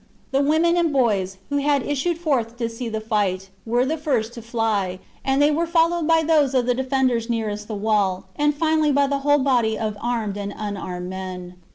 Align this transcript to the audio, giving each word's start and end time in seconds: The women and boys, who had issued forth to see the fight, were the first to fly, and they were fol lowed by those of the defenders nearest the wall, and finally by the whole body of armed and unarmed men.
The 0.31 0.41
women 0.41 0.75
and 0.77 0.91
boys, 0.91 1.37
who 1.49 1.57
had 1.57 1.85
issued 1.85 2.17
forth 2.17 2.57
to 2.57 2.67
see 2.69 2.89
the 2.89 2.99
fight, 2.99 3.51
were 3.67 3.85
the 3.85 3.99
first 3.99 4.33
to 4.33 4.41
fly, 4.41 4.97
and 5.23 5.39
they 5.39 5.51
were 5.51 5.67
fol 5.67 5.89
lowed 5.89 6.07
by 6.07 6.23
those 6.23 6.55
of 6.55 6.65
the 6.65 6.73
defenders 6.73 7.29
nearest 7.29 7.67
the 7.67 7.75
wall, 7.75 8.25
and 8.35 8.55
finally 8.55 8.91
by 8.91 9.05
the 9.05 9.19
whole 9.19 9.37
body 9.37 9.77
of 9.77 9.95
armed 10.01 10.37
and 10.37 10.55
unarmed 10.57 11.07
men. 11.11 11.57